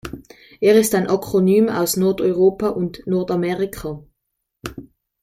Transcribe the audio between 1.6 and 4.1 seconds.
aus Nordeuropa und Nordamerika.